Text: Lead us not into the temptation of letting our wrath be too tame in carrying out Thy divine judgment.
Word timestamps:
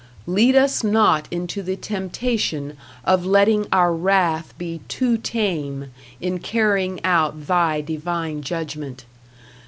Lead 0.25 0.55
us 0.55 0.83
not 0.83 1.27
into 1.29 1.61
the 1.61 1.75
temptation 1.75 2.75
of 3.05 3.23
letting 3.23 3.67
our 3.71 3.93
wrath 3.93 4.51
be 4.57 4.81
too 4.87 5.15
tame 5.15 5.91
in 6.19 6.39
carrying 6.39 6.99
out 7.05 7.45
Thy 7.45 7.81
divine 7.81 8.41
judgment. 8.41 9.05